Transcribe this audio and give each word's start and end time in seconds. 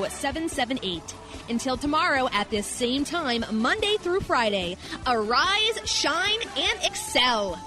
0778. 0.00 1.14
Until 1.48 1.76
tomorrow 1.76 2.28
at 2.32 2.50
this 2.50 2.66
same 2.66 3.04
time, 3.04 3.44
Monday 3.52 3.96
through 3.98 4.20
Friday, 4.20 4.76
arise, 5.06 5.80
shine, 5.84 6.40
and 6.56 6.78
excel. 6.84 7.58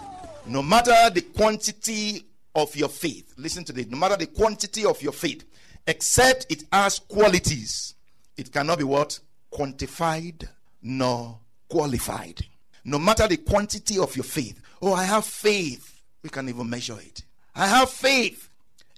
No 0.46 0.62
matter 0.62 1.10
the 1.14 1.22
quantity 1.22 2.26
of 2.54 2.76
your 2.76 2.90
faith, 2.90 3.34
listen 3.38 3.64
to 3.66 3.74
this, 3.74 3.88
no 3.88 3.98
matter 3.98 4.16
the 4.16 4.28
quantity 4.28 4.86
of 4.86 5.02
your 5.02 5.12
faith, 5.12 5.44
except 5.88 6.46
it 6.50 6.64
has 6.72 7.00
qualities, 7.00 7.96
it 8.38 8.52
cannot 8.52 8.78
be 8.78 8.84
what? 8.84 9.20
Quantified 9.52 10.48
nor 10.82 11.40
qualified. 11.68 12.42
No 12.84 13.00
matter 13.00 13.28
the 13.28 13.38
quantity 13.38 13.98
of 13.98 14.16
your 14.16 14.24
faith. 14.24 14.62
Oh, 14.82 14.94
I 14.94 15.04
have 15.04 15.26
faith. 15.26 16.02
We 16.22 16.30
can 16.30 16.48
even 16.48 16.70
measure 16.70 17.00
it. 17.00 17.24
I 17.56 17.68
have 17.68 17.90
faith, 17.90 18.50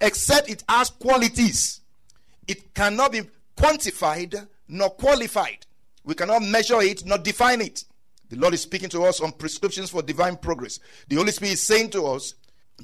except 0.01 0.49
it 0.49 0.63
has 0.67 0.89
qualities 0.89 1.81
it 2.47 2.73
cannot 2.73 3.11
be 3.11 3.21
quantified 3.55 4.47
nor 4.67 4.89
qualified. 4.91 5.65
We 6.03 6.15
cannot 6.15 6.43
measure 6.43 6.81
it 6.81 7.05
nor 7.05 7.17
define 7.17 7.61
it. 7.61 7.83
The 8.29 8.37
Lord 8.37 8.53
is 8.53 8.61
speaking 8.61 8.89
to 8.89 9.03
us 9.03 9.21
on 9.21 9.31
prescriptions 9.31 9.89
for 9.89 10.01
divine 10.01 10.37
progress. 10.37 10.79
The 11.07 11.15
Holy 11.15 11.31
Spirit 11.31 11.53
is 11.53 11.63
saying 11.63 11.91
to 11.91 12.05
us, 12.07 12.33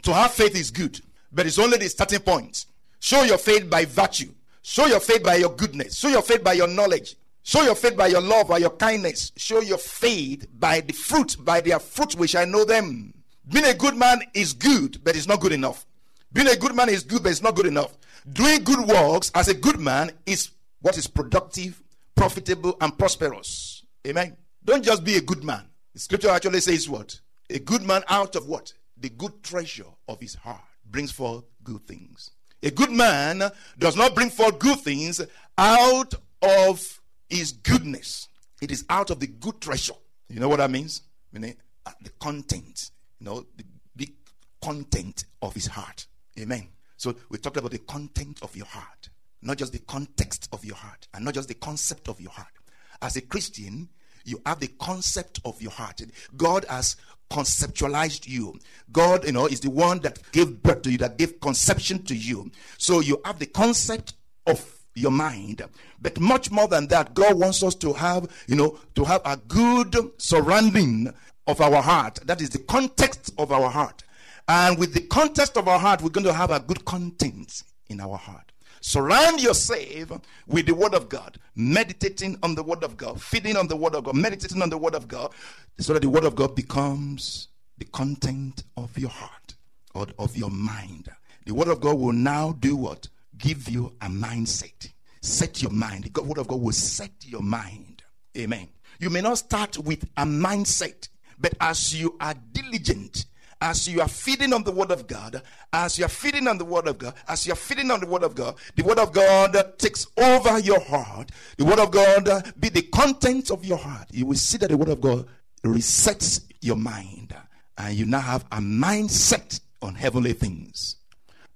to 0.02 0.14
have 0.14 0.32
faith 0.32 0.56
is 0.56 0.72
good, 0.72 1.00
but 1.32 1.46
it's 1.46 1.60
only 1.60 1.78
the 1.78 1.90
starting 1.90 2.20
point. 2.20 2.66
Show 3.00 3.24
your 3.24 3.38
faith 3.38 3.70
by 3.70 3.86
virtue. 3.86 4.34
Show 4.62 4.86
your 4.86 5.02
faith 5.02 5.24
by 5.24 5.36
your 5.36 5.50
goodness. 5.50 5.98
Show 5.98 6.08
your 6.08 6.22
faith 6.22 6.44
by 6.44 6.54
your 6.54 6.68
knowledge. 6.68 7.16
Show 7.44 7.62
your 7.64 7.76
faith 7.76 7.98
by 7.98 8.08
your 8.08 8.22
love, 8.22 8.48
by 8.48 8.60
your 8.60 8.70
kindness. 8.72 9.34
Show 9.36 9.60
your 9.60 9.78
faith 9.78 10.48
by 10.58 10.80
the 10.80 10.94
fruit, 10.94 11.36
by 11.40 11.60
their 11.60 11.80
fruit 11.80 12.16
which 12.16 12.36
I 12.36 12.46
know 12.46 12.64
them. 12.64 13.14
Being 13.50 13.66
a 13.66 13.74
good 13.74 13.96
man 13.96 14.22
is 14.34 14.54
good, 14.54 15.04
but 15.04 15.18
it's 15.18 15.28
not 15.28 15.42
good 15.42 15.52
enough. 15.52 15.86
Being 16.32 16.48
a 16.48 16.56
good 16.56 16.74
man 16.74 16.88
is 16.88 17.04
good, 17.04 17.22
but 17.22 17.34
it's 17.34 17.42
not 17.42 17.56
good 17.56 17.66
enough. 17.66 17.98
Doing 18.32 18.64
good 18.64 18.88
works 18.88 19.32
as 19.36 19.48
a 19.48 19.54
good 19.54 19.80
man 19.80 20.12
is 20.26 20.52
what 20.82 20.98
is 20.98 21.08
productive, 21.08 21.82
profitable, 22.16 22.78
and 22.80 22.98
prosperous. 22.98 23.84
Amen. 24.08 24.38
Don't 24.64 24.84
just 24.84 25.04
be 25.04 25.18
a 25.18 25.22
good 25.22 25.44
man. 25.44 25.66
The 25.94 26.00
scripture 26.00 26.30
actually 26.30 26.62
says 26.62 26.90
what? 26.90 27.20
A 27.50 27.60
good 27.60 27.84
man 27.84 28.04
out 28.08 28.36
of 28.36 28.48
what? 28.48 28.74
The 28.98 29.10
good 29.10 29.44
treasure 29.44 29.86
of 30.08 30.20
his 30.20 30.36
heart 30.36 30.62
brings 30.86 31.12
forth 31.12 31.44
good 31.64 31.86
things. 31.86 32.32
A 32.62 32.72
good 32.72 32.92
man 32.92 33.44
does 33.78 33.98
not 33.98 34.16
bring 34.16 34.30
forth 34.30 34.58
good 34.60 34.80
things 34.80 35.22
out 35.58 36.14
of 36.42 37.02
his 37.30 37.52
goodness. 37.52 38.30
It 38.62 38.72
is 38.72 38.86
out 38.90 39.10
of 39.10 39.20
the 39.20 39.28
good 39.28 39.60
treasure. 39.60 39.94
You 40.30 40.40
know 40.40 40.48
what 40.48 40.58
that 40.58 40.72
means? 40.72 41.02
Meaning 41.34 41.58
uh, 41.86 41.92
the 42.02 42.12
content, 42.12 42.92
you 43.20 43.26
know, 43.26 43.46
the 43.58 43.66
big 43.96 44.14
content 44.62 45.26
of 45.42 45.54
his 45.54 45.68
heart. 45.68 46.08
Amen. 46.40 46.70
So 47.04 47.14
we 47.28 47.38
talked 47.38 47.58
about 47.58 47.72
the 47.72 47.80
content 47.80 48.40
of 48.44 48.56
your 48.56 48.66
heart, 48.66 49.10
not 49.42 49.58
just 49.58 49.74
the 49.74 49.80
context 49.80 50.48
of 50.54 50.64
your 50.64 50.78
heart, 50.78 51.06
and 51.14 51.26
not 51.26 51.34
just 51.34 51.50
the 51.50 51.54
concept 51.54 52.08
of 52.08 52.22
your 52.22 52.32
heart. 52.32 52.54
As 53.02 53.18
a 53.18 53.22
Christian, 53.22 53.90
you 54.24 54.42
have 54.46 54.62
the 54.62 54.70
concept 54.80 55.42
of 55.44 55.62
your 55.62 55.72
heart. 55.72 56.02
God 56.38 56.64
has 56.70 56.96
conceptualized 57.30 58.26
you. 58.26 58.58
God, 58.94 59.26
you 59.26 59.34
know, 59.34 59.48
is 59.48 59.60
the 59.60 59.70
one 59.70 60.00
that 60.00 60.20
gave 60.32 60.64
birth 60.64 60.84
to 60.84 60.92
you, 60.94 60.98
that 61.00 61.18
gave 61.18 61.42
conception 61.42 62.04
to 62.04 62.16
you. 62.16 62.50
So 62.78 63.02
you 63.02 63.20
have 63.26 63.38
the 63.38 63.48
concept 63.48 64.14
of 64.48 64.66
your 64.96 65.12
mind. 65.12 65.62
But 66.02 66.22
much 66.22 66.52
more 66.52 66.70
than 66.70 66.88
that, 66.88 67.14
God 67.14 67.38
wants 67.38 67.64
us 67.64 67.76
to 67.76 67.92
have, 67.92 68.30
you 68.48 68.56
know, 68.56 68.80
to 68.96 69.04
have 69.04 69.22
a 69.26 69.36
good 69.36 69.94
surrounding 70.20 71.14
of 71.48 71.60
our 71.60 71.82
heart. 71.82 72.20
That 72.24 72.40
is 72.40 72.52
the 72.52 72.60
context 72.60 73.34
of 73.38 73.52
our 73.52 73.70
heart. 73.70 74.06
And 74.48 74.78
with 74.78 74.94
the 74.94 75.02
context 75.02 75.58
of 75.58 75.68
our 75.68 75.80
heart, 75.80 76.02
we're 76.02 76.10
going 76.10 76.26
to 76.26 76.34
have 76.34 76.52
a 76.52 76.60
good 76.60 76.84
content 76.86 77.64
in 77.88 78.00
our 78.00 78.18
heart. 78.18 78.52
Surround 78.82 79.42
yourself 79.42 80.20
with 80.46 80.66
the 80.66 80.76
Word 80.76 80.94
of 80.94 81.08
God, 81.08 81.38
meditating 81.56 82.38
on 82.44 82.54
the 82.54 82.64
Word 82.64 82.84
of 82.84 82.98
God, 82.98 83.22
feeding 83.22 83.56
on 83.56 83.68
the 83.68 83.78
Word 83.78 83.96
of 83.96 84.04
God, 84.04 84.16
meditating 84.16 84.62
on 84.62 84.70
the 84.70 84.78
Word 84.78 84.96
of 84.96 85.08
God, 85.08 85.32
so 85.80 85.94
that 85.94 86.02
the 86.02 86.10
Word 86.10 86.26
of 86.26 86.36
God 86.36 86.54
becomes 86.54 87.48
the 87.78 87.86
content 87.86 88.64
of 88.76 88.98
your 88.98 89.10
heart 89.10 89.56
or 89.96 90.08
of 90.20 90.36
your 90.36 90.50
mind. 90.50 91.10
The 91.46 91.54
Word 91.54 91.70
of 91.70 91.80
God 91.80 91.98
will 91.98 92.12
now 92.12 92.52
do 92.60 92.76
what? 92.76 93.08
Give 93.38 93.70
you 93.70 93.94
a 94.02 94.08
mindset. 94.08 94.92
Set 95.22 95.62
your 95.62 95.72
mind. 95.72 96.12
The 96.14 96.22
Word 96.22 96.38
of 96.38 96.50
God 96.50 96.62
will 96.62 96.74
set 96.74 97.12
your 97.22 97.42
mind. 97.42 98.04
Amen. 98.38 98.68
You 99.00 99.10
may 99.10 99.22
not 99.22 99.38
start 99.38 99.78
with 99.78 100.04
a 100.18 100.26
mindset, 100.26 101.08
but 101.40 101.54
as 101.62 101.98
you 101.98 102.18
are 102.20 102.36
diligent 102.52 103.26
as 103.64 103.88
you 103.88 104.02
are 104.02 104.10
feeding 104.10 104.52
on 104.52 104.62
the 104.66 104.72
word 104.74 104.92
of 104.92 105.08
God, 105.08 105.42
as 105.72 105.98
you 105.98 106.04
are 106.04 106.10
feeding 106.10 106.50
on 106.50 106.58
the 106.58 106.66
word 106.66 106.86
of 106.86 106.98
God, 106.98 107.14
as 107.30 107.48
you 107.48 107.54
are 107.54 107.56
feeding 107.56 107.92
on 107.92 108.02
the 108.02 108.06
word 108.06 108.24
of 108.24 108.36
God, 108.36 108.56
the 108.76 108.84
word 108.84 109.00
of 109.00 109.14
God 109.14 109.56
takes 109.78 110.06
over 110.18 110.60
your 110.60 110.82
heart. 110.82 111.32
The 111.58 111.64
word 111.64 111.80
of 111.80 111.90
God 111.90 112.28
uh, 112.28 112.42
be 112.60 112.68
the 112.68 112.82
content 112.82 113.52
of 113.52 113.64
your 113.64 113.78
heart. 113.78 114.10
You 114.12 114.26
will 114.26 114.36
see 114.36 114.58
that 114.58 114.70
the 114.70 114.76
word 114.76 114.90
of 114.90 115.00
God 115.00 115.28
resets 115.64 116.42
your 116.60 116.76
mind, 116.76 117.34
uh, 117.34 117.40
and 117.78 117.96
you 117.96 118.06
now 118.06 118.20
have 118.20 118.44
a 118.52 118.58
mindset 118.58 119.62
on 119.82 119.96
heavenly 119.96 120.34
things. 120.34 120.98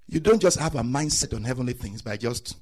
You 0.06 0.20
don't 0.20 0.40
just 0.40 0.58
have 0.58 0.76
a 0.76 0.82
mindset 0.82 1.36
on 1.36 1.44
heavenly 1.44 1.74
things 1.74 2.00
by 2.00 2.16
just 2.16 2.56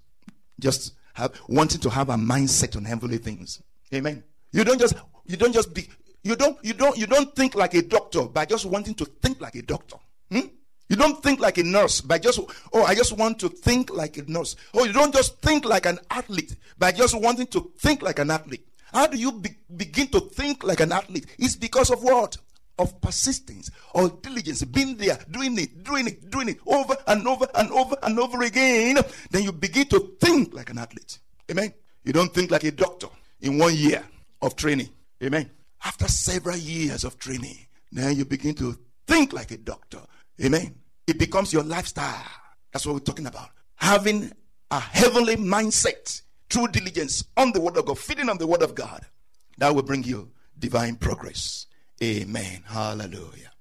just 0.59 0.95
have 1.15 1.41
wanting 1.47 1.81
to 1.83 1.91
have 1.91 2.09
a 2.09 2.17
mindset 2.17 2.77
on 2.77 2.85
heavenly 2.85 3.19
things. 3.19 3.63
Amen. 3.95 4.25
You 4.51 4.65
don't 4.65 4.81
just 4.81 4.95
you 5.25 5.37
don't 5.37 5.55
just 5.55 5.73
be 5.73 5.89
you 6.27 6.35
don't, 6.35 6.59
you 6.65 6.73
don't, 6.75 6.99
you 6.99 7.07
don't 7.07 7.35
think 7.37 7.55
like 7.55 7.75
a 7.75 7.83
doctor 7.83 8.23
by 8.23 8.45
just 8.45 8.67
wanting 8.67 8.95
to 8.97 9.05
think 9.05 9.41
like 9.41 9.55
a 9.55 9.63
doctor. 9.63 9.97
Hmm? 10.31 10.49
You 10.89 10.97
don't 10.97 11.23
think 11.23 11.39
like 11.39 11.59
a 11.59 11.63
nurse 11.63 12.01
by 12.01 12.19
just, 12.19 12.41
oh, 12.73 12.85
I 12.85 12.97
just 12.97 13.17
want 13.17 13.39
to 13.41 13.49
think 13.49 13.91
like 13.91 14.17
a 14.17 14.23
nurse. 14.31 14.57
Oh, 14.75 14.85
you 14.85 14.93
don't 14.93 15.15
just 15.15 15.41
think 15.41 15.65
like 15.65 15.87
an 15.87 16.01
athlete 16.11 16.57
by 16.77 16.91
just 16.91 17.19
wanting 17.21 17.47
to 17.49 17.71
think 17.79 18.03
like 18.03 18.19
an 18.19 18.33
athlete. 18.33 18.67
How 18.93 19.07
do 19.07 19.17
you 19.17 19.33
be, 19.33 19.51
begin 19.77 20.09
to 20.09 20.21
think 20.21 20.65
like 20.65 20.81
an 20.81 20.91
athlete? 20.91 21.27
It's 21.39 21.55
because 21.55 21.91
of 21.91 22.03
what? 22.03 22.37
Of 22.79 23.01
persistence 23.01 23.71
or 23.95 24.09
diligence, 24.09 24.65
being 24.65 24.97
there, 24.97 25.19
doing 25.31 25.57
it, 25.59 25.85
doing 25.85 26.09
it, 26.09 26.29
doing 26.29 26.49
it 26.49 26.59
over 26.67 26.97
and 27.07 27.27
over 27.27 27.47
and 27.55 27.71
over 27.71 27.97
and 28.03 28.19
over 28.19 28.43
again. 28.43 28.99
Then 29.31 29.45
you 29.45 29.53
begin 29.53 29.87
to 29.89 30.17
think 30.21 30.53
like 30.55 30.71
an 30.71 30.79
athlete. 30.79 31.19
Amen. 31.51 31.73
You 32.05 32.13
don't 32.13 32.35
think 32.35 32.51
like 32.51 32.65
a 32.65 32.73
doctor 32.73 33.07
in 33.41 33.59
one 33.59 33.77
year 33.77 34.05
of 34.43 34.57
training. 34.57 34.89
Amen. 35.23 35.51
After 35.87 36.09
several 36.09 36.57
years 36.57 37.05
of 37.05 37.17
training, 37.17 37.59
then 37.93 38.17
you 38.17 38.25
begin 38.25 38.57
to 38.57 38.77
think 39.07 39.33
like 39.33 39.53
a 39.53 39.57
doctor. 39.57 40.01
Amen. 40.45 40.75
It 41.07 41.17
becomes 41.17 41.53
your 41.53 41.63
lifestyle. 41.63 42.25
That's 42.73 42.85
what 42.85 42.95
we're 42.95 43.01
talking 43.01 43.27
about. 43.27 43.51
Having 43.77 44.33
a 44.73 44.81
heavenly 44.81 45.37
mindset 45.37 46.23
true 46.49 46.67
diligence 46.67 47.23
on 47.37 47.53
the 47.53 47.61
word 47.61 47.77
of 47.77 47.87
God, 47.87 48.01
feeding 48.01 48.29
on 48.29 48.37
the 48.37 48.49
word 48.49 48.63
of 48.63 48.75
God. 48.75 49.07
That 49.59 49.77
will 49.77 49.85
bring 49.85 50.03
you 50.03 50.33
divine 50.59 50.97
progress. 50.97 51.67
Amen. 52.03 52.65
Hallelujah. 52.67 53.53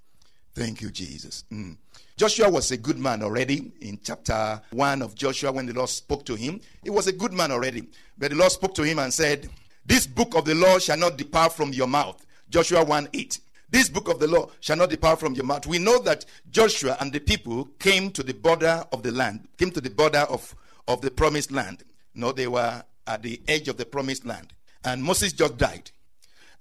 Thank 0.55 0.81
you, 0.81 0.89
Jesus. 0.89 1.43
Mm. 1.53 1.77
Joshua 2.17 2.49
was 2.49 2.71
a 2.71 2.77
good 2.77 2.97
man 2.97 3.21
already 3.21 3.71
in 3.81 3.99
chapter 4.03 4.59
1 4.71 5.03
of 5.03 5.13
Joshua 5.13 5.51
when 5.51 5.67
the 5.67 5.73
Lord 5.73 5.89
spoke 5.89 6.25
to 6.25 6.33
him. 6.33 6.59
He 6.83 6.89
was 6.89 7.05
a 7.05 7.13
good 7.13 7.33
man 7.33 7.51
already. 7.51 7.87
But 8.17 8.31
the 8.31 8.37
Lord 8.37 8.51
spoke 8.51 8.73
to 8.75 8.83
him 8.83 8.97
and 8.97 9.13
said, 9.13 9.47
this 9.85 10.07
book 10.07 10.35
of 10.35 10.45
the 10.45 10.55
law 10.55 10.79
shall 10.79 10.97
not 10.97 11.17
depart 11.17 11.53
from 11.53 11.73
your 11.73 11.87
mouth. 11.87 12.25
Joshua 12.49 12.83
1 12.83 13.09
8. 13.13 13.39
This 13.69 13.89
book 13.89 14.07
of 14.07 14.19
the 14.19 14.27
law 14.27 14.49
shall 14.59 14.77
not 14.77 14.89
depart 14.89 15.19
from 15.19 15.33
your 15.33 15.45
mouth. 15.45 15.67
We 15.67 15.79
know 15.79 15.99
that 16.03 16.25
Joshua 16.51 16.97
and 16.99 17.11
the 17.11 17.19
people 17.19 17.65
came 17.79 18.11
to 18.11 18.23
the 18.23 18.33
border 18.33 18.83
of 18.91 19.03
the 19.03 19.11
land, 19.11 19.47
came 19.57 19.71
to 19.71 19.81
the 19.81 19.89
border 19.89 20.19
of, 20.19 20.55
of 20.87 21.01
the 21.01 21.11
promised 21.11 21.51
land. 21.51 21.83
No, 22.13 22.31
they 22.31 22.47
were 22.47 22.83
at 23.07 23.21
the 23.21 23.41
edge 23.47 23.67
of 23.67 23.77
the 23.77 23.85
promised 23.85 24.25
land. 24.25 24.53
And 24.83 25.03
Moses 25.03 25.33
just 25.33 25.57
died. 25.57 25.91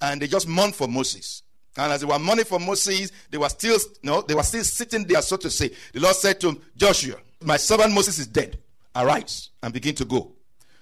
And 0.01 0.21
they 0.21 0.27
just 0.27 0.49
mourned 0.49 0.75
for 0.75 0.89
Moses. 0.89 1.43
And 1.77 1.93
as 1.93 2.01
they 2.01 2.07
were 2.07 2.19
mourning 2.19 2.45
for 2.45 2.59
Moses, 2.59 3.11
they 3.31 3.39
were 3.39 3.49
still, 3.49 3.79
no, 4.03 4.23
they 4.23 4.35
were 4.35 4.43
still 4.43 4.65
sitting 4.65 5.05
there, 5.05 5.23
so 5.23 5.37
to 5.37 5.51
say. 5.51 5.71
The 5.93 6.01
Lord 6.01 6.17
said 6.17 6.41
to 6.41 6.61
Joshua, 6.77 7.17
My 7.43 7.57
servant 7.57 7.93
Moses 7.93 8.19
is 8.19 8.27
dead. 8.27 8.59
Arise 8.95 9.51
and 9.63 9.73
begin 9.73 9.95
to 9.97 10.05
go. 10.05 10.33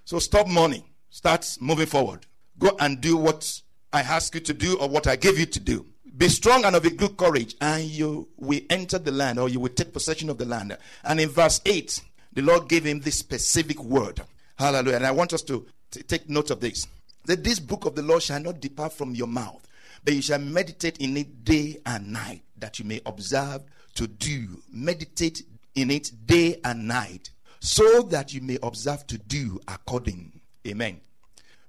So 0.05 0.19
stop 0.19 0.47
mourning. 0.47 0.85
Start 1.11 1.56
moving 1.61 1.87
forward. 1.87 2.27
Go 2.62 2.76
and 2.79 3.00
do 3.00 3.17
what 3.17 3.61
I 3.93 4.03
ask 4.03 4.32
you 4.37 4.41
to 4.43 4.55
do 4.55 4.79
or 4.79 4.88
what 4.88 5.09
I 5.09 5.17
gave 5.17 5.37
you 5.37 5.47
to 5.47 5.59
do. 5.59 5.85
Be 6.17 6.29
strong 6.29 6.64
and 6.64 6.76
of 6.76 6.85
a 6.85 6.91
good 6.91 7.17
courage, 7.17 7.56
and 7.61 7.82
you 7.82 8.29
will 8.37 8.61
enter 8.70 9.00
the 9.00 9.11
land 9.11 9.41
or 9.41 9.49
you 9.49 9.59
will 9.59 9.70
take 9.70 9.93
possession 9.93 10.31
of 10.31 10.38
the 10.38 10.44
land. 10.44 10.79
And 11.03 11.19
in 11.19 11.29
verse 11.29 11.61
8, 11.67 12.00
the 12.32 12.43
Lord 12.43 12.69
gave 12.69 12.85
him 12.85 13.00
this 13.00 13.19
specific 13.19 13.82
word. 13.82 14.20
Hallelujah. 14.56 14.94
And 14.94 15.06
I 15.06 15.11
want 15.11 15.32
us 15.32 15.43
to 15.43 15.67
t- 15.91 16.05
take 16.05 16.29
note 16.29 16.53
of 16.53 16.61
this. 16.61 16.87
That 17.25 17.43
this 17.43 17.59
book 17.59 17.85
of 17.85 17.97
the 17.97 18.03
Lord 18.03 18.23
shall 18.23 18.38
not 18.38 18.61
depart 18.61 18.93
from 18.93 19.12
your 19.17 19.26
mouth, 19.26 19.67
but 20.05 20.15
you 20.15 20.23
shall 20.23 20.38
meditate 20.38 20.99
in 20.99 21.17
it 21.17 21.44
day 21.44 21.79
and 21.85 22.12
night, 22.12 22.43
that 22.58 22.79
you 22.79 22.85
may 22.85 23.00
observe 23.05 23.62
to 23.97 24.06
do. 24.06 24.62
Meditate 24.70 25.43
in 25.75 25.91
it 25.91 26.12
day 26.26 26.61
and 26.62 26.87
night, 26.87 27.31
so 27.58 28.03
that 28.03 28.32
you 28.32 28.41
may 28.41 28.58
observe 28.62 29.05
to 29.08 29.19
do 29.19 29.58
according. 29.67 30.41
Amen. 30.65 31.00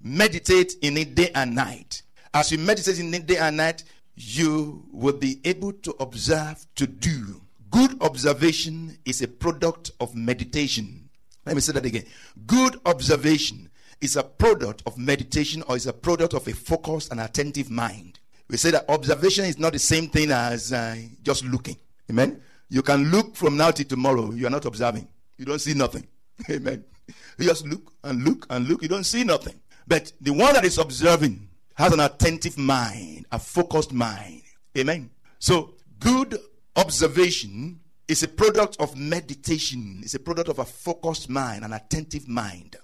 Meditate 0.03 0.73
in 0.81 0.97
it 0.97 1.15
day 1.15 1.31
and 1.33 1.55
night. 1.55 2.01
As 2.33 2.51
you 2.51 2.57
meditate 2.57 2.99
in 2.99 3.13
it 3.13 3.25
day 3.25 3.37
and 3.37 3.57
night, 3.57 3.83
you 4.15 4.85
will 4.91 5.17
be 5.17 5.39
able 5.45 5.71
to 5.73 5.91
observe 5.99 6.65
to 6.75 6.85
do. 6.85 7.41
Good 7.71 8.01
observation 8.01 8.97
is 9.05 9.21
a 9.21 9.27
product 9.27 9.91
of 9.99 10.13
meditation. 10.13 11.09
Let 11.45 11.55
me 11.55 11.61
say 11.61 11.73
that 11.73 11.85
again. 11.85 12.05
Good 12.45 12.79
observation 12.85 13.69
is 14.01 14.15
a 14.17 14.23
product 14.23 14.83
of 14.85 14.97
meditation 14.97 15.63
or 15.67 15.75
is 15.77 15.87
a 15.87 15.93
product 15.93 16.33
of 16.33 16.47
a 16.47 16.53
focused 16.53 17.11
and 17.11 17.19
attentive 17.21 17.71
mind. 17.71 18.19
We 18.49 18.57
say 18.57 18.71
that 18.71 18.89
observation 18.89 19.45
is 19.45 19.57
not 19.57 19.73
the 19.73 19.79
same 19.79 20.09
thing 20.09 20.31
as 20.31 20.73
uh, 20.73 20.97
just 21.23 21.45
looking. 21.45 21.77
Amen. 22.09 22.41
You 22.69 22.81
can 22.81 23.09
look 23.09 23.35
from 23.35 23.57
now 23.57 23.71
till 23.71 23.85
tomorrow. 23.85 24.31
You 24.31 24.47
are 24.47 24.51
not 24.51 24.65
observing. 24.65 25.07
You 25.37 25.45
don't 25.45 25.59
see 25.59 25.73
nothing. 25.73 26.05
Amen. 26.49 26.83
You 27.37 27.45
just 27.47 27.65
look 27.65 27.93
and 28.03 28.23
look 28.23 28.45
and 28.49 28.67
look. 28.67 28.81
You 28.81 28.87
don't 28.87 29.05
see 29.05 29.23
nothing. 29.23 29.55
But 29.87 30.13
the 30.21 30.31
one 30.31 30.53
that 30.53 30.65
is 30.65 30.77
observing 30.77 31.49
has 31.75 31.93
an 31.93 31.99
attentive 31.99 32.57
mind, 32.57 33.25
a 33.31 33.39
focused 33.39 33.93
mind. 33.93 34.41
Amen. 34.77 35.09
So, 35.39 35.73
good 35.99 36.37
observation 36.75 37.79
is 38.07 38.23
a 38.23 38.27
product 38.27 38.77
of 38.79 38.95
meditation, 38.97 39.99
it's 40.03 40.13
a 40.13 40.19
product 40.19 40.49
of 40.49 40.59
a 40.59 40.65
focused 40.65 41.29
mind, 41.29 41.63
an 41.63 41.73
attentive 41.73 42.27
mind. 42.27 42.75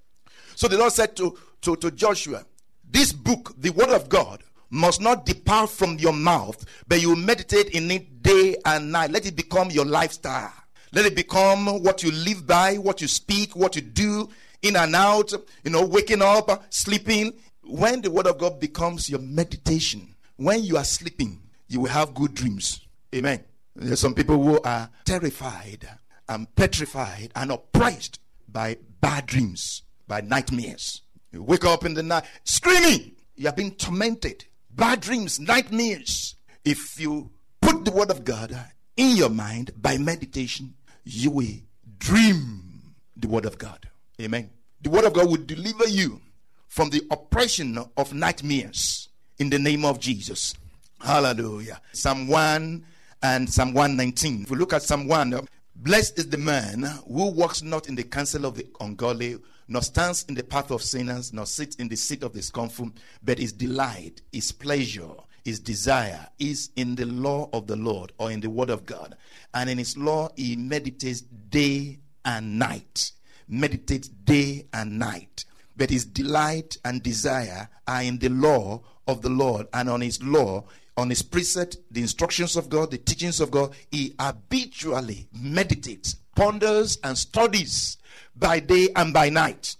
So, 0.55 0.67
the 0.67 0.77
Lord 0.77 0.91
said 0.91 1.15
to, 1.17 1.37
to, 1.61 1.75
to 1.77 1.91
Joshua, 1.91 2.45
This 2.89 3.13
book, 3.13 3.53
the 3.57 3.69
Word 3.71 3.89
of 3.89 4.09
God, 4.09 4.43
must 4.71 5.01
not 5.01 5.25
depart 5.25 5.69
from 5.69 5.97
your 5.97 6.13
mouth, 6.13 6.63
but 6.87 7.01
you 7.01 7.15
meditate 7.15 7.69
in 7.69 7.89
it 7.89 8.21
day 8.21 8.55
and 8.65 8.91
night. 8.91 9.11
Let 9.11 9.25
it 9.25 9.35
become 9.35 9.71
your 9.71 9.85
lifestyle. 9.85 10.53
Let 10.91 11.05
it 11.05 11.15
become 11.15 11.81
what 11.83 12.03
you 12.03 12.11
live 12.11 12.45
by, 12.45 12.75
what 12.75 13.01
you 13.01 13.07
speak, 13.07 13.55
what 13.55 13.75
you 13.75 13.81
do 13.81 14.29
in 14.61 14.75
and 14.75 14.95
out, 14.95 15.31
you 15.63 15.71
know, 15.71 15.85
waking 15.85 16.21
up, 16.21 16.65
sleeping 16.69 17.33
when 17.69 18.01
the 18.01 18.09
word 18.09 18.27
of 18.27 18.37
God 18.37 18.59
becomes 18.59 19.09
your 19.09 19.19
meditation, 19.19 20.15
when 20.37 20.63
you 20.63 20.77
are 20.77 20.83
sleeping, 20.83 21.39
you 21.67 21.81
will 21.81 21.89
have 21.89 22.13
good 22.15 22.33
dreams. 22.33 22.87
Amen. 23.13 23.43
There's 23.75 23.99
some 23.99 24.15
people 24.15 24.41
who 24.41 24.59
are 24.61 24.89
terrified 25.05 25.87
and 26.27 26.53
petrified 26.55 27.31
and 27.35 27.51
oppressed 27.51 28.19
by 28.47 28.77
bad 29.01 29.27
dreams, 29.27 29.83
by 30.07 30.21
nightmares. 30.21 31.03
You 31.31 31.43
wake 31.43 31.65
up 31.65 31.85
in 31.85 31.93
the 31.93 32.03
night 32.03 32.25
screaming. 32.43 33.11
You 33.35 33.49
are 33.49 33.53
being 33.53 33.75
tormented. 33.75 34.45
Bad 34.71 35.01
dreams, 35.01 35.39
nightmares. 35.39 36.35
If 36.65 36.99
you 36.99 37.29
put 37.61 37.85
the 37.85 37.91
word 37.91 38.09
of 38.09 38.25
God 38.25 38.57
in 38.97 39.15
your 39.15 39.29
mind 39.29 39.71
by 39.79 39.97
meditation, 39.97 40.73
you 41.03 41.29
will 41.29 41.55
dream 41.99 42.93
the 43.15 43.27
word 43.27 43.45
of 43.45 43.57
God. 43.57 43.87
Amen. 44.19 44.49
The 44.81 44.89
word 44.89 45.05
of 45.05 45.13
God 45.13 45.29
will 45.29 45.43
deliver 45.43 45.87
you 45.87 46.21
from 46.67 46.89
the 46.89 47.01
oppression 47.09 47.77
of 47.95 48.13
nightmares 48.13 49.09
in 49.37 49.49
the 49.49 49.59
name 49.59 49.85
of 49.85 49.99
Jesus. 49.99 50.55
Hallelujah. 50.99 51.79
Psalm 51.93 52.27
1 52.27 52.85
and 53.23 53.49
Psalm 53.49 53.73
119. 53.73 54.43
If 54.43 54.51
we 54.51 54.57
look 54.57 54.73
at 54.73 54.83
Psalm 54.83 55.07
1, 55.07 55.47
blessed 55.75 56.19
is 56.19 56.29
the 56.29 56.37
man 56.37 56.83
who 57.07 57.31
walks 57.31 57.61
not 57.61 57.87
in 57.87 57.95
the 57.95 58.03
counsel 58.03 58.45
of 58.45 58.55
the 58.55 58.67
ungodly, 58.81 59.37
nor 59.69 59.81
stands 59.81 60.25
in 60.27 60.35
the 60.35 60.43
path 60.43 60.71
of 60.71 60.81
sinners, 60.81 61.31
nor 61.31 61.45
sits 61.45 61.77
in 61.77 61.87
the 61.87 61.95
seat 61.95 62.23
of 62.23 62.33
the 62.33 62.41
scornful, 62.41 62.91
but 63.23 63.39
his 63.39 63.53
delight, 63.53 64.21
his 64.33 64.51
pleasure, 64.51 65.11
his 65.45 65.59
desire 65.59 66.27
is 66.39 66.71
in 66.75 66.95
the 66.95 67.05
law 67.05 67.49
of 67.53 67.67
the 67.67 67.75
Lord 67.77 68.11
or 68.17 68.31
in 68.31 68.41
the 68.41 68.49
word 68.49 68.69
of 68.69 68.85
God. 68.85 69.15
And 69.53 69.69
in 69.69 69.77
his 69.77 69.95
law 69.95 70.29
he 70.35 70.57
meditates 70.57 71.21
day 71.21 71.99
and 72.25 72.59
night. 72.59 73.13
Meditates 73.49 74.07
day 74.07 74.67
and 74.71 74.99
night 74.99 75.45
but 75.79 75.89
his 75.89 76.05
delight 76.05 76.77
and 76.83 77.01
desire 77.01 77.69
are 77.87 78.03
in 78.03 78.19
the 78.19 78.27
law 78.27 78.81
of 79.07 79.21
the 79.21 79.29
Lord 79.29 79.67
and 79.73 79.89
on 79.89 80.01
his 80.01 80.21
law, 80.21 80.65
on 80.97 81.09
his 81.09 81.21
precept, 81.21 81.77
the 81.89 82.01
instructions 82.01 82.57
of 82.57 82.69
God, 82.69 82.91
the 82.91 82.97
teachings 82.97 83.39
of 83.39 83.49
God. 83.49 83.73
He 83.89 84.13
habitually 84.19 85.29
meditates, 85.31 86.17
ponders, 86.35 86.99
and 87.01 87.17
studies 87.17 87.97
by 88.35 88.59
day 88.59 88.89
and 88.93 89.13
by 89.13 89.29
night. 89.29 89.77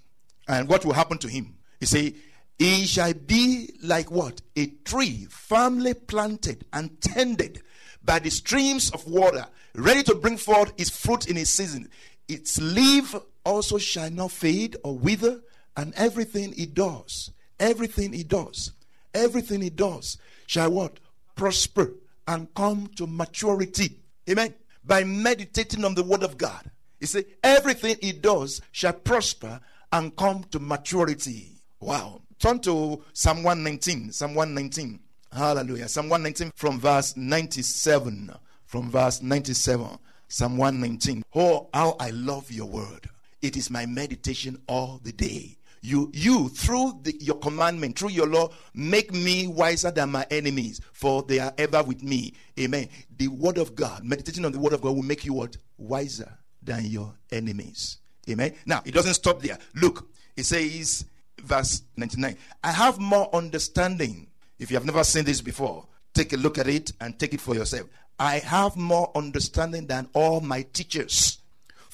And 0.47 0.69
what 0.69 0.85
will 0.85 0.93
happen 0.93 1.17
to 1.17 1.27
him? 1.27 1.57
He 1.81 1.85
say, 1.85 2.15
he 2.57 2.85
shall 2.85 3.13
be 3.13 3.73
like 3.83 4.09
what? 4.09 4.41
A 4.55 4.67
tree 4.67 5.27
firmly 5.29 5.93
planted 5.93 6.63
and 6.71 6.99
tended 7.01 7.61
by 8.03 8.19
the 8.19 8.29
streams 8.29 8.89
of 8.91 9.05
water, 9.05 9.45
ready 9.75 10.03
to 10.03 10.15
bring 10.15 10.37
forth 10.37 10.71
its 10.77 10.89
fruit 10.89 11.27
in 11.27 11.35
its 11.35 11.49
season. 11.49 11.89
Its 12.29 12.59
leaf 12.61 13.15
also 13.49 13.77
shall 13.77 14.11
not 14.11 14.31
fade 14.31 14.77
or 14.83 14.97
wither, 14.97 15.41
and 15.75 15.93
everything 15.95 16.53
he 16.53 16.65
does, 16.65 17.31
everything 17.59 18.13
he 18.13 18.23
does, 18.23 18.71
everything 19.13 19.61
he 19.61 19.69
does 19.69 20.17
shall 20.45 20.71
what? 20.71 20.99
Prosper 21.35 21.93
and 22.27 22.53
come 22.53 22.87
to 22.95 23.07
maturity. 23.07 23.99
Amen. 24.29 24.53
By 24.83 25.03
meditating 25.03 25.83
on 25.83 25.95
the 25.95 26.03
word 26.03 26.23
of 26.23 26.37
God. 26.37 26.69
He 26.99 27.05
said, 27.05 27.25
everything 27.43 27.95
he 28.01 28.11
does 28.11 28.61
shall 28.71 28.93
prosper 28.93 29.59
and 29.91 30.15
come 30.15 30.43
to 30.51 30.59
maturity. 30.59 31.53
Wow. 31.79 32.21
Turn 32.39 32.59
to 32.59 33.01
Psalm 33.13 33.43
119. 33.43 34.11
Psalm 34.11 34.35
119. 34.35 34.99
Hallelujah. 35.31 35.87
Psalm 35.87 36.09
119 36.09 36.51
from 36.55 36.79
verse 36.79 37.15
97. 37.15 38.31
From 38.65 38.91
verse 38.91 39.21
97. 39.21 39.87
Psalm 40.27 40.57
119. 40.57 41.23
Oh, 41.35 41.69
how 41.73 41.95
I 41.99 42.11
love 42.11 42.51
your 42.51 42.67
word. 42.67 43.09
It 43.41 43.55
is 43.55 43.69
my 43.69 43.85
meditation 43.85 44.61
all 44.67 44.99
the 45.03 45.11
day. 45.11 45.57
You 45.81 46.11
you 46.13 46.49
through 46.49 46.99
the, 47.03 47.15
your 47.19 47.37
commandment 47.37 47.97
through 47.97 48.09
your 48.09 48.27
law 48.27 48.49
make 48.73 49.13
me 49.13 49.47
wiser 49.47 49.91
than 49.91 50.11
my 50.11 50.25
enemies 50.29 50.81
for 50.91 51.23
they 51.23 51.39
are 51.39 51.53
ever 51.57 51.81
with 51.83 52.03
me. 52.03 52.33
Amen. 52.59 52.89
The 53.17 53.29
word 53.29 53.57
of 53.57 53.75
god 53.75 54.03
meditating 54.03 54.43
on 54.43 54.51
the 54.51 54.59
word 54.59 54.73
of 54.73 54.81
god 54.81 54.95
will 54.95 55.03
make 55.03 55.23
you 55.25 55.33
what? 55.33 55.55
Wiser 55.77 56.37
than 56.61 56.85
your 56.85 57.15
enemies. 57.31 57.99
Amen. 58.29 58.53
Now 58.65 58.81
it 58.83 58.93
doesn't 58.93 59.13
stop 59.13 59.41
there. 59.41 59.57
Look 59.75 60.09
it 60.35 60.45
says 60.45 61.05
verse 61.41 61.83
99 61.95 62.35
i 62.63 62.71
have 62.71 62.99
more 62.99 63.33
understanding. 63.33 64.27
If 64.59 64.69
you 64.71 64.75
have 64.75 64.85
never 64.85 65.05
seen 65.05 65.23
this 65.23 65.39
before 65.39 65.87
take 66.13 66.33
a 66.33 66.37
look 66.37 66.57
at 66.57 66.67
it 66.67 66.91
and 66.99 67.17
take 67.17 67.33
it 67.33 67.39
for 67.39 67.55
yourself. 67.55 67.87
I 68.19 68.39
have 68.39 68.75
more 68.75 69.11
understanding 69.15 69.87
than 69.87 70.09
all 70.13 70.41
my 70.41 70.63
teachers 70.63 71.38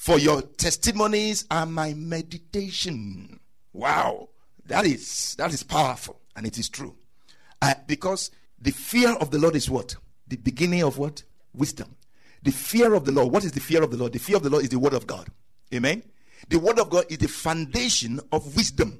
for 0.06 0.18
your 0.18 0.40
testimonies 0.42 1.44
are 1.50 1.66
my 1.66 1.92
meditation 1.94 3.40
Wow, 3.76 4.30
that 4.64 4.86
is 4.86 5.34
that 5.36 5.52
is 5.52 5.62
powerful, 5.62 6.18
and 6.34 6.46
it 6.46 6.56
is 6.56 6.70
true. 6.70 6.96
Uh, 7.60 7.74
because 7.86 8.30
the 8.58 8.70
fear 8.70 9.14
of 9.16 9.30
the 9.30 9.38
Lord 9.38 9.54
is 9.54 9.68
what? 9.68 9.96
The 10.28 10.36
beginning 10.36 10.82
of 10.82 10.96
what? 10.96 11.22
Wisdom. 11.52 11.94
The 12.42 12.52
fear 12.52 12.94
of 12.94 13.04
the 13.04 13.12
Lord. 13.12 13.30
What 13.30 13.44
is 13.44 13.52
the 13.52 13.60
fear 13.60 13.82
of 13.82 13.90
the 13.90 13.98
Lord? 13.98 14.14
The 14.14 14.18
fear 14.18 14.36
of 14.36 14.42
the 14.42 14.48
Lord 14.48 14.62
is 14.62 14.70
the 14.70 14.78
word 14.78 14.94
of 14.94 15.06
God. 15.06 15.28
Amen. 15.74 16.02
The 16.48 16.58
word 16.58 16.78
of 16.78 16.88
God 16.88 17.04
is 17.10 17.18
the 17.18 17.28
foundation 17.28 18.18
of 18.32 18.56
wisdom. 18.56 18.98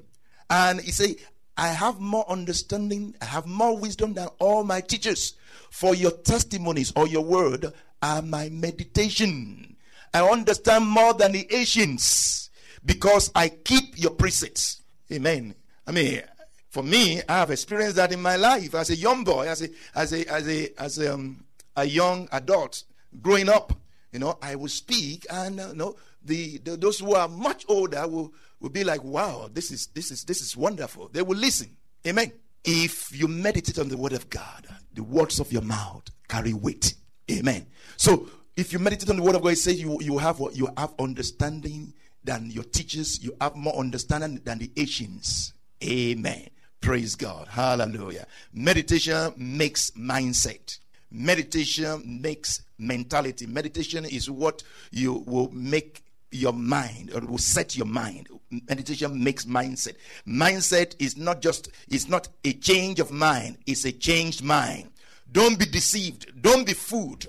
And 0.51 0.79
he 0.83 0.91
say, 0.91 1.17
I 1.57 1.69
have 1.69 1.99
more 1.99 2.31
understanding, 2.31 3.15
I 3.23 3.25
have 3.25 3.47
more 3.47 3.79
wisdom 3.79 4.13
than 4.13 4.29
all 4.41 4.63
my 4.63 4.83
teachers. 4.83 5.35
For 5.71 5.95
your 5.95 6.11
testimonies 6.11 6.93
or 6.95 7.09
your 7.09 7.25
word 7.25 7.73
are 8.03 8.21
my 8.21 8.51
meditation. 8.51 9.76
I 10.13 10.27
understand 10.29 10.87
more 10.87 11.15
than 11.15 11.33
the 11.33 11.47
ancients 11.53 12.51
because 12.85 13.31
I 13.35 13.49
keep 13.49 13.99
your 13.99 14.13
precepts. 14.13 14.83
Amen. 15.13 15.55
I 15.87 15.93
mean, 15.93 16.23
for 16.69 16.83
me, 16.83 17.23
I 17.29 17.39
have 17.39 17.51
experienced 17.51 17.97
that 17.97 18.13
in 18.13 18.21
my 18.21 18.37
life 18.37 18.75
as 18.75 18.91
a 18.91 18.97
young 18.97 19.25
boy, 19.25 19.49
as 19.49 19.63
a 19.63 19.69
as 19.95 20.13
a 20.13 20.27
as 20.31 20.49
a 20.49 20.81
as 20.81 20.99
a, 20.99 21.15
um, 21.15 21.45
a 21.77 21.85
young 21.85 22.29
adult 22.33 22.85
growing 23.23 23.49
up. 23.49 23.73
You 24.13 24.19
know, 24.19 24.39
I 24.41 24.55
would 24.55 24.71
speak, 24.71 25.27
and 25.31 25.61
uh, 25.61 25.69
you 25.69 25.75
know, 25.75 25.97
the, 26.23 26.59
the 26.59 26.77
those 26.77 26.99
who 26.99 27.15
are 27.15 27.29
much 27.29 27.65
older 27.69 28.07
will, 28.07 28.33
will 28.61 28.71
be 28.71 28.85
like, 28.85 29.03
wow, 29.05 29.49
this 29.53 29.71
is 29.71 29.87
this 29.89 30.11
is 30.11 30.25
this 30.25 30.41
is 30.41 30.57
wonderful. 30.57 31.09
They 31.13 31.23
will 31.23 31.37
listen. 31.37 31.77
Amen. 32.07 32.33
If 32.65 33.17
you 33.17 33.29
meditate 33.29 33.79
on 33.79 33.89
the 33.89 33.97
word 33.97 34.13
of 34.13 34.29
God, 34.29 34.67
the 34.93 35.03
words 35.03 35.41
of 35.41 35.53
your 35.53 35.63
mouth 35.63 36.05
carry 36.29 36.53
weight. 36.53 36.95
Amen. 37.31 37.67
So 37.97 38.29
if 38.57 38.73
you 38.73 38.79
meditate 38.79 39.11
on 39.11 39.17
the 39.17 39.23
word 39.23 39.35
of 39.35 39.43
God, 39.43 39.53
it 39.53 39.59
says 39.59 39.81
you, 39.81 39.99
you 40.01 40.19
have 40.19 40.41
you 40.53 40.69
have 40.77 40.95
understanding 40.99 41.93
than 42.25 42.51
your 42.51 42.65
teachers, 42.65 43.23
you 43.23 43.35
have 43.41 43.55
more 43.55 43.77
understanding 43.77 44.41
than 44.45 44.59
the 44.59 44.71
ancients. 44.77 45.53
Amen. 45.85 46.49
Praise 46.81 47.15
God. 47.15 47.49
Hallelujah. 47.49 48.27
Meditation 48.53 49.33
makes 49.37 49.91
mindset. 49.93 50.79
Meditation 51.11 52.21
makes 52.21 52.63
mentality. 52.79 53.47
Meditation 53.47 54.05
is 54.05 54.31
what 54.31 54.63
you 54.91 55.25
will 55.27 55.51
make 55.53 56.03
your 56.33 56.53
mind 56.53 57.13
or 57.15 57.21
will 57.21 57.39
set 57.39 57.77
your 57.77 57.87
mind. 57.87 58.29
Meditation 58.69 59.23
makes 59.23 59.45
mindset. 59.45 59.97
Mindset 60.27 60.95
is 60.99 61.17
not 61.17 61.41
just 61.41 61.69
it's 61.89 62.09
not 62.09 62.29
a 62.45 62.53
change 62.53 63.01
of 63.01 63.11
mind, 63.11 63.59
it's 63.67 63.85
a 63.85 63.93
changed 63.93 64.43
mind. 64.43 64.91
Don't 65.31 65.59
be 65.59 65.67
deceived, 65.67 66.43
don't 66.43 66.67
be 66.67 66.73
fooled. 66.73 67.27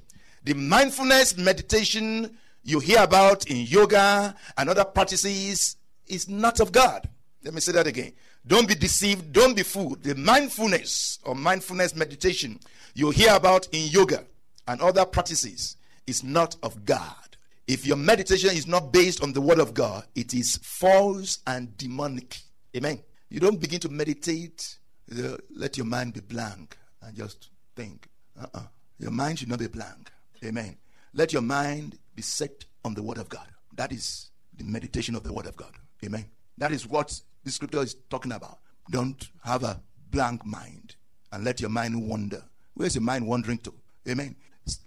The 0.48 0.54
mindfulness 0.54 1.36
meditation 1.38 2.38
you 2.63 2.80
hear 2.80 3.04
about 3.04 3.48
in 3.48 3.66
yoga 3.66 4.34
and 4.58 4.70
other 4.70 4.86
practices 4.86 5.75
is 6.08 6.30
not 6.30 6.62
of 6.62 6.72
God. 6.72 7.10
Let 7.44 7.54
me 7.54 7.60
say 7.60 7.74
that 7.74 7.86
again. 7.86 8.13
Don't 8.46 8.66
be 8.66 8.74
deceived, 8.74 9.34
don't 9.34 9.58
be 9.58 9.63
fooled. 9.63 10.04
The 10.04 10.16
mindfulness 10.16 11.20
or 11.25 11.36
mindfulness 11.36 11.98
meditation 11.98 12.62
you 12.94 13.10
hear 13.10 13.36
about 13.36 13.68
in 13.74 13.89
yoga 13.89 14.24
and 14.70 14.80
other 14.80 15.06
practices 15.06 15.75
is 16.08 16.24
not 16.24 16.56
of 16.63 16.86
God. 16.86 17.36
If 17.68 17.86
your 17.86 17.98
meditation 17.98 18.51
is 18.51 18.68
not 18.68 18.94
based 18.94 19.22
on 19.22 19.34
the 19.34 19.42
word 19.42 19.60
of 19.60 19.74
God, 19.74 20.06
it 20.16 20.34
is 20.34 20.56
false 20.63 21.39
and 21.46 21.75
demonic. 21.75 22.39
Amen. 22.74 23.01
You 23.30 23.42
don't 23.42 23.60
begin 23.60 23.82
to 23.82 23.89
meditate, 23.89 24.77
uh, 25.12 25.36
let 25.54 25.75
your 25.75 25.88
mind 25.88 26.13
be 26.13 26.22
blank 26.22 26.77
and 27.01 27.18
just 27.18 27.50
think. 27.75 28.08
Uh-uh. 28.42 28.63
Your 28.98 29.12
mind 29.12 29.39
should 29.39 29.50
not 29.50 29.60
be 29.60 29.68
blank. 29.68 30.10
Amen. 30.44 30.77
Let 31.13 31.34
your 31.34 31.41
mind 31.41 31.98
be 32.15 32.22
set 32.22 32.65
on 32.86 32.94
the 32.94 33.03
word 33.03 33.17
of 33.17 33.29
God. 33.29 33.48
That 33.75 33.91
is 33.91 34.29
the 34.56 34.63
meditation 34.63 35.15
of 35.15 35.24
the 35.24 35.34
word 35.34 35.46
of 35.46 35.56
God. 35.56 35.72
Amen. 36.06 36.25
That 36.58 36.72
is 36.72 36.88
what 36.88 37.20
the 37.44 37.51
scripture 37.51 37.82
is 37.82 37.96
talking 38.10 38.32
about. 38.32 38.60
Don't 38.89 39.27
have 39.44 39.63
a 39.63 39.82
blank 40.10 40.46
mind 40.46 40.96
and 41.32 41.44
let 41.44 41.60
your 41.60 41.70
mind 41.70 42.08
wander. 42.08 42.44
Where's 42.74 42.96
your 42.96 43.03
mind 43.03 43.27
wandering 43.27 43.58
to? 43.60 43.74
Amen. 44.08 44.36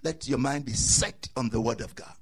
Let 0.03 0.29
your 0.29 0.39
mind 0.39 0.65
be 0.67 0.73
set 0.73 1.29
on 1.37 1.49
the 1.49 1.61
word 1.61 1.81
of 1.81 1.95
God. 1.95 2.13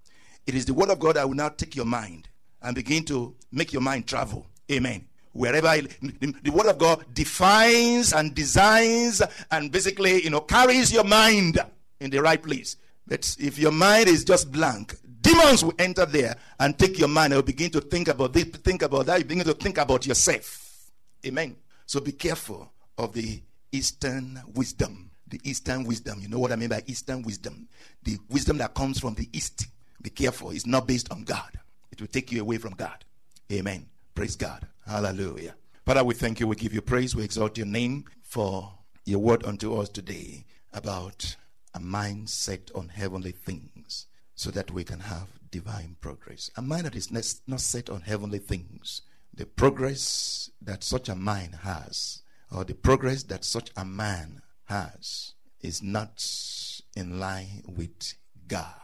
It 0.46 0.54
is 0.54 0.64
the 0.64 0.74
word 0.74 0.90
of 0.90 0.98
God 0.98 1.16
that 1.16 1.28
will 1.28 1.34
now 1.34 1.50
take 1.50 1.76
your 1.76 1.84
mind 1.84 2.28
and 2.62 2.74
begin 2.74 3.04
to 3.04 3.34
make 3.52 3.72
your 3.72 3.82
mind 3.82 4.06
travel. 4.06 4.46
Amen. 4.70 5.06
Wherever 5.32 5.68
the, 5.76 6.34
the 6.42 6.50
word 6.50 6.66
of 6.66 6.78
God 6.78 7.04
defines 7.14 8.12
and 8.12 8.34
designs 8.34 9.22
and 9.50 9.70
basically, 9.70 10.22
you 10.22 10.30
know, 10.30 10.40
carries 10.40 10.92
your 10.92 11.04
mind 11.04 11.58
in 12.00 12.10
the 12.10 12.20
right 12.20 12.42
place. 12.42 12.76
But 13.08 13.36
if 13.40 13.58
your 13.58 13.72
mind 13.72 14.08
is 14.08 14.22
just 14.22 14.52
blank, 14.52 14.94
demons 15.22 15.64
will 15.64 15.74
enter 15.78 16.04
there 16.04 16.36
and 16.60 16.78
take 16.78 16.98
your 16.98 17.08
mind 17.08 17.32
and 17.32 17.38
will 17.38 17.46
begin 17.46 17.70
to 17.70 17.80
think 17.80 18.08
about 18.08 18.34
this, 18.34 18.44
think 18.44 18.82
about 18.82 19.06
that. 19.06 19.18
You 19.18 19.24
begin 19.24 19.44
to 19.44 19.54
think 19.54 19.78
about 19.78 20.06
yourself. 20.06 20.90
Amen. 21.26 21.56
So 21.86 22.00
be 22.00 22.12
careful 22.12 22.70
of 22.98 23.14
the 23.14 23.42
Eastern 23.72 24.40
wisdom. 24.54 25.10
The 25.26 25.40
Eastern 25.42 25.84
wisdom. 25.84 26.20
You 26.20 26.28
know 26.28 26.38
what 26.38 26.52
I 26.52 26.56
mean 26.56 26.68
by 26.68 26.82
Eastern 26.86 27.22
wisdom? 27.22 27.68
The 28.02 28.18
wisdom 28.28 28.58
that 28.58 28.74
comes 28.74 29.00
from 29.00 29.14
the 29.14 29.28
East. 29.32 29.66
Be 30.00 30.10
careful. 30.10 30.50
It's 30.50 30.66
not 30.66 30.86
based 30.86 31.10
on 31.10 31.24
God. 31.24 31.58
It 31.90 32.00
will 32.00 32.08
take 32.08 32.30
you 32.30 32.40
away 32.40 32.58
from 32.58 32.74
God. 32.74 33.04
Amen. 33.50 33.86
Praise 34.14 34.36
God. 34.36 34.66
Hallelujah. 34.86 35.54
Father, 35.84 36.04
we 36.04 36.14
thank 36.14 36.40
you. 36.40 36.46
We 36.46 36.56
give 36.56 36.74
you 36.74 36.82
praise. 36.82 37.16
We 37.16 37.24
exalt 37.24 37.56
your 37.56 37.66
name 37.66 38.04
for 38.22 38.72
your 39.04 39.18
word 39.18 39.44
unto 39.44 39.74
us 39.76 39.88
today 39.88 40.44
about 40.72 41.36
a 41.78 41.80
mind 41.80 42.28
set 42.28 42.72
on 42.74 42.88
heavenly 42.88 43.30
things 43.30 44.06
so 44.34 44.50
that 44.50 44.72
we 44.72 44.82
can 44.82 44.98
have 44.98 45.28
divine 45.52 45.94
progress. 46.00 46.50
A 46.56 46.62
mind 46.62 46.86
that 46.86 46.96
is 46.96 47.12
not 47.46 47.60
set 47.60 47.88
on 47.88 48.00
heavenly 48.00 48.40
things, 48.40 49.02
the 49.32 49.46
progress 49.46 50.50
that 50.60 50.82
such 50.82 51.08
a 51.08 51.14
mind 51.14 51.54
has, 51.62 52.22
or 52.50 52.64
the 52.64 52.74
progress 52.74 53.22
that 53.24 53.44
such 53.44 53.70
a 53.76 53.84
man 53.84 54.42
has, 54.64 55.34
is 55.60 55.80
not 55.80 56.24
in 56.96 57.20
line 57.20 57.62
with 57.68 58.14
God. 58.48 58.74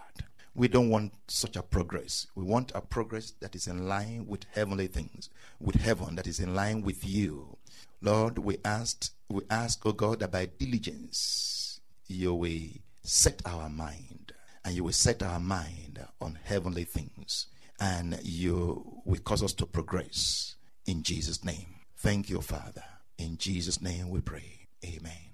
We 0.54 0.68
don't 0.68 0.88
want 0.88 1.14
such 1.26 1.56
a 1.56 1.62
progress. 1.64 2.28
We 2.36 2.44
want 2.44 2.70
a 2.76 2.80
progress 2.80 3.32
that 3.40 3.56
is 3.56 3.66
in 3.66 3.88
line 3.88 4.26
with 4.28 4.46
heavenly 4.54 4.86
things, 4.86 5.30
with 5.58 5.74
heaven, 5.76 6.14
that 6.14 6.28
is 6.28 6.38
in 6.38 6.54
line 6.54 6.82
with 6.82 7.04
you. 7.04 7.56
Lord, 8.00 8.38
we 8.38 8.58
asked, 8.64 9.10
we 9.28 9.42
ask, 9.50 9.84
O 9.84 9.90
oh 9.90 9.92
God, 9.92 10.20
that 10.20 10.30
by 10.30 10.46
diligence 10.46 11.80
you 12.06 12.34
will 12.34 12.68
set 13.04 13.42
our 13.46 13.68
mind, 13.68 14.32
and 14.64 14.74
you 14.74 14.82
will 14.82 14.92
set 14.92 15.22
our 15.22 15.38
mind 15.38 16.04
on 16.20 16.38
heavenly 16.42 16.84
things, 16.84 17.46
and 17.78 18.18
you 18.22 19.00
will 19.04 19.20
cause 19.20 19.42
us 19.42 19.52
to 19.52 19.66
progress 19.66 20.56
in 20.86 21.02
Jesus' 21.02 21.44
name. 21.44 21.76
Thank 21.96 22.30
you, 22.30 22.40
Father. 22.40 22.84
In 23.18 23.36
Jesus' 23.36 23.80
name 23.80 24.08
we 24.08 24.20
pray. 24.20 24.68
Amen. 24.84 25.33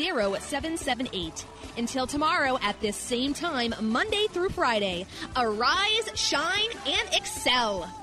778. 0.09 1.45
Until 1.77 2.07
tomorrow 2.07 2.57
at 2.61 2.79
this 2.81 2.95
same 2.95 3.33
time, 3.33 3.73
Monday 3.81 4.25
through 4.31 4.49
Friday, 4.49 5.05
arise, 5.35 6.11
shine, 6.15 6.69
and 6.85 7.09
excel. 7.13 8.00